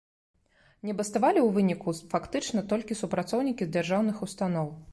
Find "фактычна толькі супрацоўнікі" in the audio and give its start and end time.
2.15-3.71